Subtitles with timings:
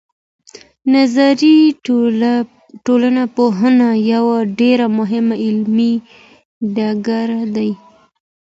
[0.93, 1.57] نظري
[2.85, 4.25] ټولنپوهنه یو
[4.59, 5.93] ډېر مهم علمي
[6.75, 7.69] ډګر دی.